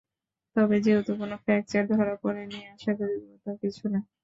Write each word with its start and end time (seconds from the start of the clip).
তবে 0.55 0.75
যেহেতু 0.85 1.11
কোনো 1.15 1.35
ফ্র্যাকচার 1.43 1.83
ধরা 1.91 2.15
পড়েনি, 2.23 2.59
আশা 2.73 2.91
করি 2.99 3.15
গুরুতর 3.21 3.55
কিছু 3.61 3.83
না। 3.93 3.99